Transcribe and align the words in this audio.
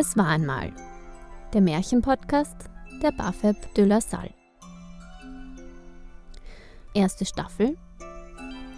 Es 0.00 0.16
war 0.16 0.28
einmal 0.28 0.72
der 1.52 1.60
Märchenpodcast 1.60 2.54
der 3.02 3.10
Bafeb 3.10 3.56
de 3.74 3.84
la 3.84 4.00
Salle. 4.00 4.32
Erste 6.94 7.24
Staffel 7.24 7.76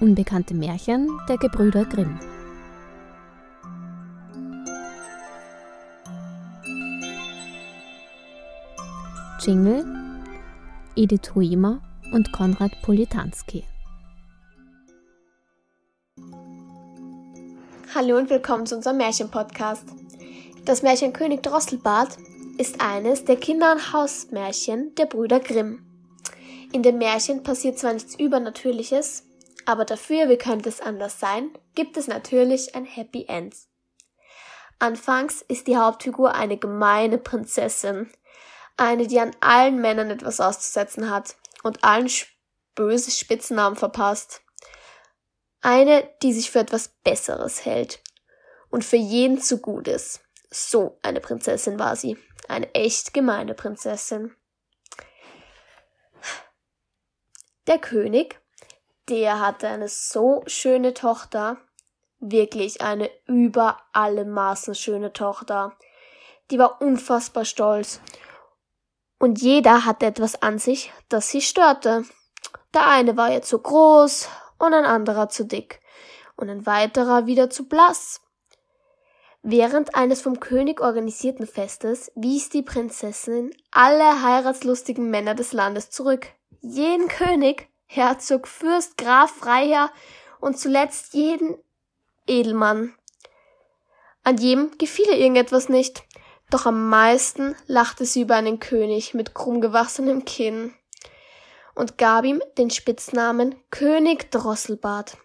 Unbekannte 0.00 0.54
Märchen 0.54 1.10
der 1.28 1.36
Gebrüder 1.36 1.84
Grimm. 1.84 2.18
Jingle 9.40 9.84
Edith 10.96 11.34
Huimer 11.34 11.82
und 12.14 12.32
Konrad 12.32 12.72
Politanski. 12.80 13.64
Hallo 17.94 18.16
und 18.16 18.30
willkommen 18.30 18.64
zu 18.64 18.76
unserem 18.76 18.96
Märchenpodcast. 18.96 19.99
Das 20.70 20.82
Märchen 20.82 21.12
König 21.12 21.42
Drosselbart 21.42 22.16
ist 22.56 22.80
eines 22.80 23.24
der 23.24 23.34
Kinder- 23.34 23.72
und 23.72 23.92
Hausmärchen 23.92 24.94
der 24.94 25.06
Brüder 25.06 25.40
Grimm. 25.40 25.84
In 26.72 26.84
dem 26.84 26.98
Märchen 26.98 27.42
passiert 27.42 27.76
zwar 27.76 27.92
nichts 27.92 28.14
Übernatürliches, 28.14 29.24
aber 29.66 29.84
dafür, 29.84 30.28
wie 30.28 30.36
könnte 30.36 30.68
es 30.68 30.80
anders 30.80 31.18
sein, 31.18 31.50
gibt 31.74 31.96
es 31.96 32.06
natürlich 32.06 32.76
ein 32.76 32.84
Happy 32.84 33.24
End. 33.26 33.56
Anfangs 34.78 35.42
ist 35.42 35.66
die 35.66 35.76
Hauptfigur 35.76 36.36
eine 36.36 36.56
gemeine 36.56 37.18
Prinzessin, 37.18 38.08
eine, 38.76 39.08
die 39.08 39.18
an 39.18 39.34
allen 39.40 39.80
Männern 39.80 40.10
etwas 40.12 40.38
auszusetzen 40.38 41.10
hat 41.10 41.34
und 41.64 41.82
allen 41.82 42.08
böse 42.76 43.10
Spitzennamen 43.10 43.76
verpasst. 43.76 44.42
Eine, 45.62 46.08
die 46.22 46.32
sich 46.32 46.52
für 46.52 46.60
etwas 46.60 46.90
Besseres 47.02 47.64
hält 47.64 48.04
und 48.70 48.84
für 48.84 48.94
jeden 48.94 49.40
zu 49.40 49.58
gut 49.58 49.88
ist. 49.88 50.20
So 50.50 50.98
eine 51.02 51.20
Prinzessin 51.20 51.78
war 51.78 51.96
sie. 51.96 52.18
Eine 52.48 52.74
echt 52.74 53.14
gemeine 53.14 53.54
Prinzessin. 53.54 54.34
Der 57.66 57.78
König, 57.78 58.40
der 59.08 59.38
hatte 59.38 59.68
eine 59.68 59.88
so 59.88 60.42
schöne 60.46 60.92
Tochter, 60.92 61.58
wirklich 62.18 62.80
eine 62.80 63.10
über 63.26 63.78
alle 63.92 64.24
Maßen 64.24 64.74
schöne 64.74 65.12
Tochter. 65.12 65.76
Die 66.50 66.58
war 66.58 66.80
unfassbar 66.82 67.44
stolz. 67.44 68.00
Und 69.18 69.40
jeder 69.40 69.84
hatte 69.84 70.06
etwas 70.06 70.42
an 70.42 70.58
sich, 70.58 70.92
das 71.08 71.28
sie 71.28 71.42
störte. 71.42 72.04
Der 72.74 72.88
eine 72.88 73.16
war 73.16 73.30
ihr 73.32 73.42
zu 73.42 73.60
groß 73.60 74.28
und 74.58 74.74
ein 74.74 74.84
anderer 74.84 75.28
zu 75.28 75.44
dick 75.44 75.80
und 76.36 76.48
ein 76.48 76.66
weiterer 76.66 77.26
wieder 77.26 77.50
zu 77.50 77.68
blass. 77.68 78.20
Während 79.42 79.94
eines 79.94 80.20
vom 80.20 80.38
König 80.38 80.82
organisierten 80.82 81.46
Festes 81.46 82.12
wies 82.14 82.50
die 82.50 82.62
Prinzessin 82.62 83.54
alle 83.70 84.22
heiratslustigen 84.22 85.08
Männer 85.08 85.34
des 85.34 85.52
Landes 85.52 85.88
zurück. 85.88 86.28
Jeden 86.60 87.08
König, 87.08 87.68
Herzog, 87.86 88.46
Fürst, 88.46 88.98
Graf, 88.98 89.30
Freiherr 89.30 89.90
und 90.40 90.58
zuletzt 90.58 91.14
jeden 91.14 91.56
Edelmann. 92.26 92.94
An 94.24 94.36
jedem 94.36 94.76
gefiel 94.76 95.06
ihr 95.06 95.16
irgendetwas 95.16 95.70
nicht, 95.70 96.02
doch 96.50 96.66
am 96.66 96.90
meisten 96.90 97.56
lachte 97.66 98.04
sie 98.04 98.22
über 98.22 98.34
einen 98.34 98.60
König 98.60 99.14
mit 99.14 99.34
krumm 99.34 99.62
gewachsenem 99.62 100.26
Kinn 100.26 100.74
und 101.74 101.96
gab 101.96 102.26
ihm 102.26 102.42
den 102.58 102.68
Spitznamen 102.68 103.54
König 103.70 104.30
Drosselbart, 104.30 105.16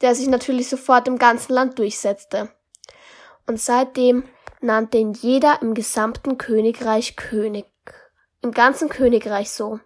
der 0.00 0.14
sich 0.14 0.28
natürlich 0.28 0.68
sofort 0.68 1.08
im 1.08 1.18
ganzen 1.18 1.54
Land 1.54 1.80
durchsetzte 1.80 2.52
und 3.48 3.60
seitdem 3.60 4.28
nannte 4.60 4.98
ihn 4.98 5.14
jeder 5.14 5.60
im 5.62 5.74
gesamten 5.74 6.38
Königreich 6.38 7.16
König. 7.16 7.66
Im 8.42 8.52
ganzen 8.52 8.88
Königreich 8.88 9.50
so. 9.50 9.80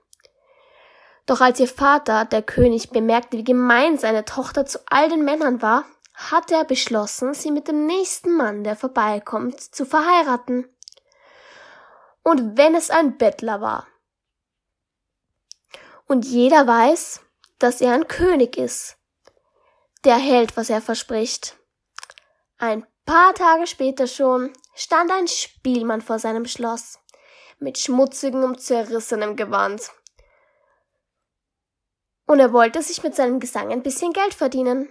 Doch 1.26 1.40
als 1.40 1.60
ihr 1.60 1.68
Vater, 1.68 2.24
der 2.24 2.42
König, 2.42 2.90
bemerkte, 2.90 3.38
wie 3.38 3.44
gemein 3.44 3.96
seine 3.96 4.24
Tochter 4.24 4.66
zu 4.66 4.80
all 4.86 5.08
den 5.08 5.24
Männern 5.24 5.62
war, 5.62 5.84
hatte 6.14 6.54
er 6.54 6.64
beschlossen, 6.64 7.32
sie 7.32 7.50
mit 7.50 7.68
dem 7.68 7.86
nächsten 7.86 8.36
Mann, 8.36 8.64
der 8.64 8.76
vorbeikommt, 8.76 9.60
zu 9.60 9.86
verheiraten. 9.86 10.68
Und 12.22 12.58
wenn 12.58 12.74
es 12.74 12.90
ein 12.90 13.16
Bettler 13.16 13.60
war. 13.60 13.86
Und 16.06 16.26
jeder 16.26 16.66
weiß, 16.66 17.20
dass 17.58 17.80
er 17.80 17.92
ein 17.94 18.08
König 18.08 18.58
ist. 18.58 18.96
Der 20.04 20.16
hält, 20.16 20.56
was 20.56 20.68
er 20.68 20.82
verspricht. 20.82 21.56
Ein 22.58 22.84
Paar 23.04 23.34
Tage 23.34 23.66
später 23.66 24.06
schon 24.06 24.52
stand 24.74 25.10
ein 25.10 25.26
Spielmann 25.26 26.02
vor 26.02 26.18
seinem 26.18 26.46
Schloss 26.46 26.98
mit 27.58 27.78
schmutzigem 27.78 28.44
und 28.44 28.60
zerrissenem 28.60 29.36
Gewand. 29.36 29.90
Und 32.26 32.38
er 32.38 32.52
wollte 32.52 32.82
sich 32.82 33.02
mit 33.02 33.14
seinem 33.14 33.40
Gesang 33.40 33.72
ein 33.72 33.82
bisschen 33.82 34.12
Geld 34.12 34.34
verdienen. 34.34 34.88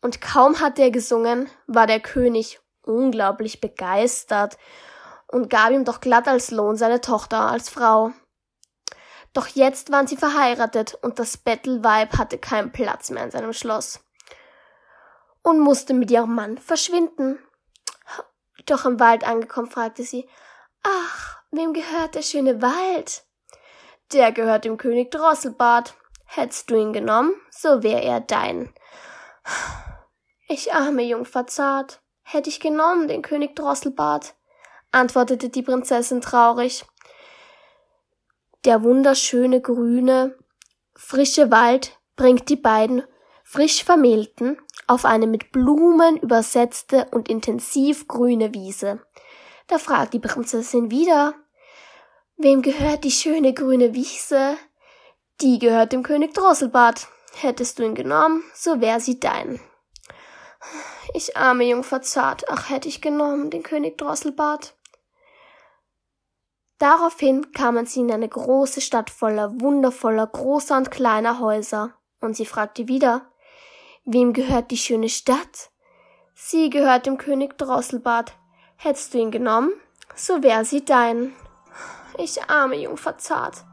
Und 0.00 0.20
kaum 0.20 0.60
hatte 0.60 0.82
er 0.82 0.90
gesungen, 0.90 1.48
war 1.66 1.86
der 1.86 2.00
König 2.00 2.60
unglaublich 2.82 3.60
begeistert 3.60 4.58
und 5.28 5.48
gab 5.48 5.70
ihm 5.70 5.84
doch 5.84 6.00
glatt 6.00 6.28
als 6.28 6.50
Lohn 6.50 6.76
seine 6.76 7.00
Tochter 7.00 7.50
als 7.50 7.68
Frau. 7.68 8.12
Doch 9.32 9.48
jetzt 9.48 9.90
waren 9.90 10.06
sie 10.06 10.16
verheiratet 10.16 10.94
und 11.02 11.18
das 11.18 11.36
Bettelweib 11.36 12.18
hatte 12.18 12.38
keinen 12.38 12.72
Platz 12.72 13.10
mehr 13.10 13.24
in 13.24 13.30
seinem 13.30 13.52
Schloss 13.52 14.00
und 15.44 15.60
musste 15.60 15.94
mit 15.94 16.10
ihrem 16.10 16.34
Mann 16.34 16.58
verschwinden. 16.58 17.38
Doch 18.66 18.86
im 18.86 18.98
Wald 18.98 19.24
angekommen, 19.24 19.70
fragte 19.70 20.02
sie, 20.02 20.28
Ach, 20.82 21.38
wem 21.52 21.72
gehört 21.72 22.16
der 22.16 22.22
schöne 22.22 22.60
Wald? 22.60 23.24
Der 24.12 24.32
gehört 24.32 24.64
dem 24.64 24.78
König 24.78 25.10
Drosselbart. 25.10 25.94
Hättest 26.24 26.70
du 26.70 26.74
ihn 26.74 26.92
genommen, 26.92 27.34
so 27.50 27.82
wär 27.82 28.02
er 28.02 28.20
dein. 28.20 28.74
Ich 30.48 30.74
arme 30.74 31.02
Jungfer 31.02 31.46
zart, 31.46 32.00
hätte 32.22 32.48
ich 32.48 32.58
genommen 32.58 33.06
den 33.06 33.22
König 33.22 33.54
Drosselbart, 33.54 34.34
antwortete 34.92 35.50
die 35.50 35.62
Prinzessin 35.62 36.20
traurig. 36.20 36.84
Der 38.64 38.82
wunderschöne 38.82 39.60
grüne, 39.60 40.36
frische 40.96 41.50
Wald 41.50 41.98
bringt 42.16 42.48
die 42.48 42.56
beiden 42.56 43.04
frisch 43.54 43.84
vermählten 43.84 44.58
auf 44.88 45.04
eine 45.04 45.28
mit 45.28 45.52
Blumen 45.52 46.16
übersetzte 46.16 47.06
und 47.12 47.28
intensiv 47.28 48.08
grüne 48.08 48.52
Wiese. 48.52 49.00
Da 49.68 49.78
fragt 49.78 50.12
die 50.12 50.18
Prinzessin 50.18 50.90
wieder, 50.90 51.34
wem 52.36 52.62
gehört 52.62 53.04
die 53.04 53.12
schöne 53.12 53.54
grüne 53.54 53.94
Wiese? 53.94 54.56
Die 55.40 55.60
gehört 55.60 55.92
dem 55.92 56.02
König 56.02 56.34
Drosselbart. 56.34 57.06
Hättest 57.36 57.78
du 57.78 57.84
ihn 57.84 57.94
genommen, 57.94 58.42
so 58.54 58.80
wär 58.80 58.98
sie 58.98 59.20
dein. 59.20 59.60
Ich 61.12 61.36
arme 61.36 61.62
Jungfer 61.64 62.02
zart, 62.02 62.48
ach 62.48 62.70
hätte 62.70 62.88
ich 62.88 63.00
genommen, 63.00 63.50
den 63.50 63.62
König 63.62 63.98
Drosselbart. 63.98 64.74
Daraufhin 66.78 67.52
kamen 67.52 67.86
sie 67.86 68.00
in 68.00 68.10
eine 68.10 68.28
große 68.28 68.80
Stadt 68.80 69.10
voller 69.10 69.60
wundervoller 69.60 70.26
großer 70.26 70.76
und 70.76 70.90
kleiner 70.90 71.38
Häuser, 71.38 71.94
und 72.20 72.34
sie 72.36 72.46
fragte 72.46 72.88
wieder, 72.88 73.30
Wem 74.06 74.34
gehört 74.34 74.70
die 74.70 74.76
schöne 74.76 75.08
Stadt? 75.08 75.70
Sie 76.34 76.68
gehört 76.68 77.06
dem 77.06 77.16
König 77.16 77.56
Drosselbart. 77.56 78.34
Hättest 78.76 79.14
du 79.14 79.18
ihn 79.18 79.30
genommen, 79.30 79.72
so 80.14 80.42
wär 80.42 80.66
sie 80.66 80.84
dein. 80.84 81.32
Ich 82.18 82.42
arme 82.42 82.76
Jungfer 82.76 83.16
zart. 83.16 83.64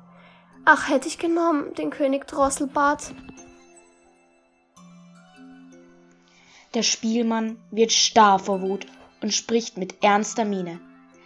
Ach, 0.64 0.88
hätte 0.88 1.09
ich 1.09 1.18
genommen, 1.18 1.74
den 1.74 1.90
König 1.90 2.28
Drosselbart. 2.28 3.14
Der 6.76 6.84
Spielmann 6.84 7.58
wird 7.70 7.91
starr 7.91 8.40
vor 8.40 8.61
Wut 8.61 8.85
und 9.22 9.34
spricht 9.34 9.78
mit 9.78 10.02
ernster 10.02 10.46
Miene. 10.46 10.79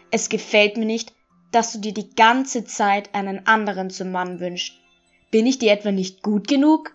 Es 0.09 0.29
gefällt 0.29 0.77
mir 0.77 0.85
nicht, 0.85 1.13
dass 1.51 1.73
du 1.73 1.79
dir 1.79 1.93
die 1.93 2.15
ganze 2.15 2.65
Zeit 2.65 3.13
einen 3.13 3.45
anderen 3.45 3.91
zum 3.91 4.11
Mann 4.11 4.39
wünschst. 4.39 4.73
Bin 5.29 5.45
ich 5.45 5.59
dir 5.59 5.73
etwa 5.73 5.91
nicht 5.91 6.23
gut 6.23 6.47
genug? 6.47 6.94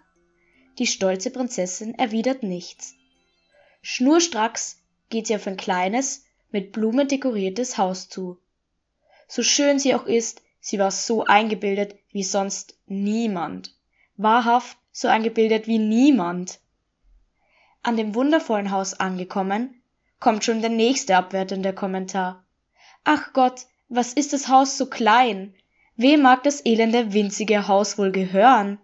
Die 0.78 0.86
stolze 0.86 1.30
Prinzessin 1.30 1.94
erwidert 1.94 2.42
nichts. 2.42 2.94
Schnurstracks 3.82 4.82
geht 5.08 5.26
sie 5.26 5.36
auf 5.36 5.46
ein 5.46 5.56
kleines, 5.56 6.24
mit 6.50 6.72
Blumen 6.72 7.08
dekoriertes 7.08 7.78
Haus 7.78 8.08
zu. 8.08 8.38
So 9.28 9.42
schön 9.42 9.78
sie 9.78 9.94
auch 9.94 10.06
ist, 10.06 10.42
sie 10.60 10.78
war 10.78 10.90
so 10.90 11.24
eingebildet 11.24 11.94
wie 12.12 12.24
sonst 12.24 12.78
niemand. 12.86 13.74
Wahrhaft 14.16 14.76
so 14.92 15.08
eingebildet 15.08 15.66
wie 15.66 15.78
niemand. 15.78 16.58
An 17.82 17.96
dem 17.96 18.14
wundervollen 18.14 18.70
Haus 18.70 18.94
angekommen, 18.94 19.80
kommt 20.18 20.44
schon 20.44 20.60
der 20.60 20.70
nächste 20.70 21.16
abwertende 21.16 21.72
Kommentar. 21.72 22.44
Ach 23.04 23.32
Gott, 23.32 23.66
was 23.88 24.12
ist 24.12 24.32
das 24.32 24.48
Haus 24.48 24.76
so 24.76 24.86
klein? 24.86 25.54
Wem 25.96 26.22
mag 26.22 26.42
das 26.42 26.64
elende 26.64 27.12
winzige 27.12 27.68
Haus 27.68 27.98
wohl 27.98 28.12
gehören? 28.12 28.78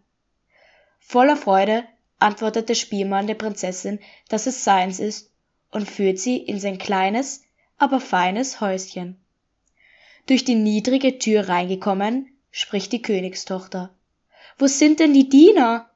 Voller 1.09 1.37
Freude 1.37 1.85
antwortet 2.19 2.69
der 2.69 2.75
Spielmann 2.75 3.29
der 3.29 3.37
Prinzessin, 3.37 4.01
dass 4.29 4.49
es 4.49 4.65
seins 4.65 4.99
ist, 4.99 5.31
und 5.71 5.89
führt 5.89 6.19
sie 6.19 6.37
in 6.37 6.59
sein 6.59 6.79
kleines, 6.79 7.45
aber 7.79 8.01
feines 8.01 8.61
Häuschen. 8.61 9.17
Durch 10.27 10.43
die 10.43 10.57
niedrige 10.57 11.21
Tür 11.21 11.49
reingekommen, 11.49 12.37
spricht 12.51 12.91
die 12.91 13.03
Königstochter. 13.03 13.95
Wo 14.59 14.67
sind 14.67 14.99
denn 14.99 15.15
die 15.15 15.29
Diener? 15.29 15.89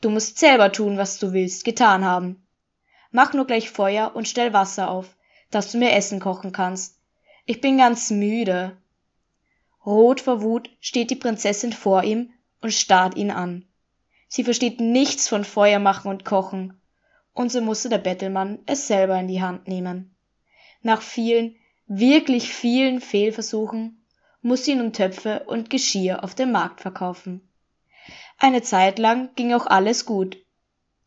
Du 0.00 0.08
musst 0.08 0.38
selber 0.38 0.70
tun, 0.70 0.98
was 0.98 1.18
du 1.18 1.32
willst, 1.32 1.64
getan 1.64 2.04
haben. 2.04 2.46
Mach 3.10 3.32
nur 3.32 3.48
gleich 3.48 3.70
Feuer 3.70 4.14
und 4.14 4.28
stell 4.28 4.52
Wasser 4.52 4.88
auf, 4.88 5.16
dass 5.50 5.72
du 5.72 5.78
mir 5.78 5.90
Essen 5.94 6.20
kochen 6.20 6.52
kannst. 6.52 7.00
Ich 7.44 7.60
bin 7.60 7.76
ganz 7.76 8.08
müde. 8.12 8.76
Rot 9.84 10.20
vor 10.20 10.42
Wut 10.42 10.70
steht 10.78 11.10
die 11.10 11.16
Prinzessin 11.16 11.72
vor 11.72 12.04
ihm 12.04 12.32
und 12.60 12.72
starrt 12.72 13.16
ihn 13.16 13.32
an. 13.32 13.66
Sie 14.28 14.44
versteht 14.44 14.80
nichts 14.80 15.28
von 15.28 15.44
Feuer 15.44 15.78
machen 15.78 16.08
und 16.08 16.24
kochen, 16.24 16.80
und 17.32 17.50
so 17.50 17.60
musste 17.60 17.88
der 17.88 17.98
Bettelmann 17.98 18.60
es 18.66 18.86
selber 18.86 19.18
in 19.18 19.28
die 19.28 19.42
Hand 19.42 19.68
nehmen. 19.68 20.14
Nach 20.82 21.02
vielen, 21.02 21.56
wirklich 21.86 22.52
vielen 22.52 23.00
Fehlversuchen 23.00 24.04
muss 24.42 24.64
sie 24.64 24.74
nun 24.74 24.92
Töpfe 24.92 25.44
und 25.46 25.70
Geschirr 25.70 26.22
auf 26.22 26.34
dem 26.34 26.52
Markt 26.52 26.80
verkaufen. 26.80 27.48
Eine 28.38 28.62
Zeit 28.62 28.98
lang 28.98 29.34
ging 29.34 29.54
auch 29.54 29.66
alles 29.66 30.04
gut. 30.04 30.36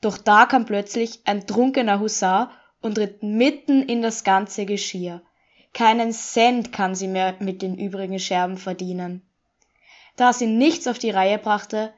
Doch 0.01 0.17
da 0.17 0.45
kam 0.45 0.65
plötzlich 0.65 1.21
ein 1.25 1.45
trunkener 1.45 1.99
Husar 1.99 2.51
und 2.81 2.97
ritt 2.97 3.23
mitten 3.23 3.83
in 3.83 4.01
das 4.01 4.23
ganze 4.23 4.65
Geschirr. 4.65 5.21
Keinen 5.73 6.11
Cent 6.11 6.71
kann 6.71 6.95
sie 6.95 7.07
mehr 7.07 7.35
mit 7.39 7.61
den 7.61 7.77
übrigen 7.77 8.19
Scherben 8.19 8.57
verdienen. 8.57 9.21
Da 10.15 10.33
sie 10.33 10.47
nichts 10.47 10.87
auf 10.87 10.97
die 10.97 11.11
Reihe 11.11 11.37
brachte, 11.37 11.93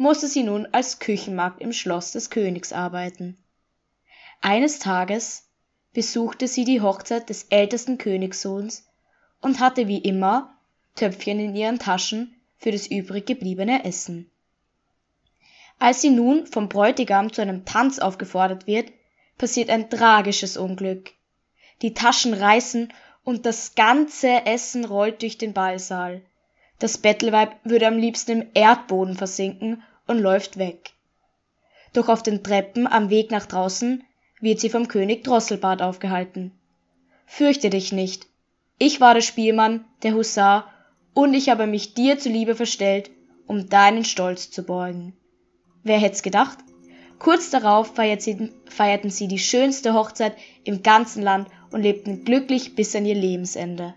musste 0.00 0.28
sie 0.28 0.44
nun 0.44 0.66
als 0.72 0.98
Küchenmagd 0.98 1.60
im 1.60 1.74
Schloss 1.74 2.12
des 2.12 2.30
Königs 2.30 2.72
arbeiten. 2.72 3.36
Eines 4.40 4.78
Tages 4.78 5.46
besuchte 5.92 6.48
sie 6.48 6.64
die 6.64 6.80
Hochzeit 6.80 7.28
des 7.28 7.48
ältesten 7.50 7.98
Königssohns 7.98 8.88
und 9.42 9.60
hatte 9.60 9.88
wie 9.88 9.98
immer 9.98 10.56
Töpfchen 10.94 11.38
in 11.38 11.54
ihren 11.54 11.78
Taschen 11.78 12.34
für 12.56 12.72
das 12.72 12.86
übrig 12.86 13.26
gebliebene 13.26 13.84
Essen. 13.84 14.30
Als 15.78 16.00
sie 16.00 16.08
nun 16.08 16.46
vom 16.46 16.70
Bräutigam 16.70 17.30
zu 17.30 17.42
einem 17.42 17.66
Tanz 17.66 17.98
aufgefordert 17.98 18.66
wird, 18.66 18.90
passiert 19.36 19.68
ein 19.68 19.90
tragisches 19.90 20.56
Unglück. 20.56 21.12
Die 21.82 21.92
Taschen 21.92 22.32
reißen 22.32 22.90
und 23.22 23.44
das 23.44 23.74
ganze 23.74 24.46
Essen 24.46 24.86
rollt 24.86 25.20
durch 25.20 25.36
den 25.36 25.52
Ballsaal. 25.52 26.22
Das 26.78 26.96
Bettelweib 26.96 27.54
würde 27.64 27.86
am 27.86 27.98
liebsten 27.98 28.30
im 28.40 28.48
Erdboden 28.54 29.14
versinken 29.14 29.82
und 30.10 30.18
läuft 30.18 30.58
weg. 30.58 30.90
Doch 31.92 32.08
auf 32.08 32.24
den 32.24 32.42
Treppen 32.42 32.88
am 32.88 33.10
Weg 33.10 33.30
nach 33.30 33.46
draußen 33.46 34.02
wird 34.40 34.58
sie 34.58 34.68
vom 34.68 34.88
König 34.88 35.22
Drosselbart 35.22 35.82
aufgehalten. 35.82 36.50
Fürchte 37.26 37.70
dich 37.70 37.92
nicht. 37.92 38.26
Ich 38.76 39.00
war 39.00 39.14
der 39.14 39.20
Spielmann, 39.20 39.84
der 40.02 40.14
Husar, 40.14 40.68
und 41.14 41.32
ich 41.34 41.48
habe 41.48 41.68
mich 41.68 41.94
dir 41.94 42.18
zuliebe 42.18 42.56
verstellt, 42.56 43.10
um 43.46 43.68
deinen 43.68 44.04
Stolz 44.04 44.50
zu 44.50 44.64
beugen. 44.64 45.16
Wer 45.84 45.98
hätt's 45.98 46.22
gedacht? 46.22 46.58
Kurz 47.20 47.50
darauf 47.50 47.94
feierten 47.94 49.10
sie 49.10 49.28
die 49.28 49.38
schönste 49.38 49.94
Hochzeit 49.94 50.34
im 50.64 50.82
ganzen 50.82 51.22
Land 51.22 51.48
und 51.70 51.82
lebten 51.82 52.24
glücklich 52.24 52.74
bis 52.74 52.96
an 52.96 53.06
ihr 53.06 53.14
Lebensende. 53.14 53.94